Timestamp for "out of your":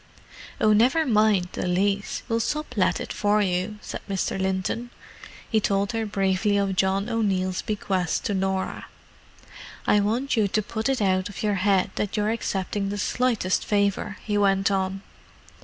11.03-11.53